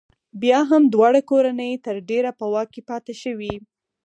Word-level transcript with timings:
بیا 0.41 0.59
هم 0.69 0.83
دواړه 0.93 1.19
کورنۍ 1.29 1.71
تر 1.85 1.95
ډېره 2.09 2.31
په 2.39 2.45
واک 2.53 2.67
کې 2.73 2.81
پاتې 2.89 3.13
شوې. 3.23 3.53